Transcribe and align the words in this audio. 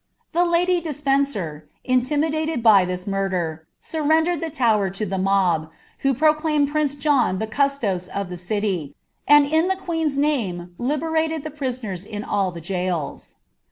'The 0.33 0.45
lady 0.45 0.81
Despencer, 0.81 1.65
intimtdated 1.87 2.63
I7 2.63 2.87
this 2.87 3.05
murder, 3.05 3.67
surrendered 3.81 4.41
the 4.41 4.49
Tower 4.49 4.89
to 4.89 5.05
the 5.05 5.19
mob, 5.19 5.69
who 5.99 6.15
prnolainiMl 6.15 6.71
pROct 6.71 6.97
John 6.97 7.37
the 7.37 7.45
custos 7.45 8.07
of 8.07 8.29
the 8.29 8.35
city; 8.37 8.95
and 9.27 9.45
in 9.45 9.67
the 9.67 9.75
queen's 9.75 10.17
name 10.17 10.73
libenicd 10.79 11.43
tht 11.45 11.55
fl^ 11.55 11.81
toilers 11.83 12.03
in 12.03 12.23
all 12.23 12.49
the 12.51 12.61
gaols. 12.61 13.35